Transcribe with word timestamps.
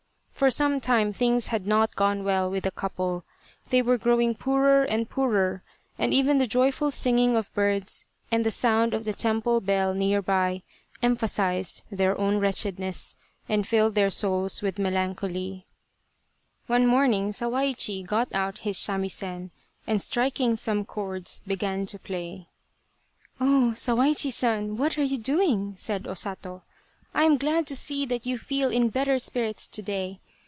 For 0.41 0.49
some 0.49 0.79
time 0.81 1.13
things 1.13 1.49
had 1.49 1.67
not 1.67 1.95
gone 1.95 2.23
well 2.23 2.49
with 2.49 2.63
the 2.63 2.71
couple; 2.71 3.23
they 3.69 3.83
were 3.83 3.99
growing 3.99 4.33
poorer 4.33 4.81
and 4.83 5.07
poorer, 5.07 5.61
and 5.99 6.15
even 6.15 6.39
the 6.39 6.47
joyful 6.47 6.89
singing 6.89 7.35
of 7.35 7.53
birds, 7.53 8.07
and 8.31 8.43
the 8.43 8.49
sound 8.49 8.95
of 8.95 9.03
the 9.05 9.13
temple 9.13 9.59
* 9.59 9.59
The 9.61 9.67
Japanese 9.67 9.85
harp. 9.85 9.95
| 9.95 9.99
The 9.99 10.05
Japanese 10.07 10.23
banjo. 10.25 10.55
Tsubosaka 10.57 10.57
bell, 10.57 10.63
near 10.63 11.13
by, 11.13 11.13
emphazised 11.13 11.83
their 11.91 12.17
own 12.19 12.37
wretchedness, 12.39 13.17
and 13.47 13.67
filled 13.67 13.93
their 13.93 14.09
souls 14.09 14.61
with 14.63 14.79
melancholy. 14.79 15.65
One 16.65 16.87
morning 16.87 17.29
Sawaichi 17.33 18.01
got 18.03 18.33
out 18.33 18.57
his 18.65 18.79
samisen, 18.79 19.51
and 19.85 20.01
striking 20.01 20.55
some 20.55 20.85
chords, 20.85 21.43
began 21.45 21.85
to 21.85 21.99
play." 21.99 22.47
Oh, 23.39 23.73
Sawaichi 23.75 24.31
San, 24.31 24.75
what 24.75 24.97
are 24.97 25.03
you 25.03 25.19
doing?'' 25.19 25.75
said 25.77 26.07
O 26.07 26.15
Sato," 26.15 26.63
I 27.13 27.25
am 27.25 27.37
glad 27.37 27.67
to 27.67 27.75
see 27.75 28.07
that 28.07 28.25
you 28.25 28.39
feel 28.39 28.71
in 28.71 28.89
better 28.89 29.19
spirits 29.19 29.67
to 29.67 29.83
day. 29.83 30.19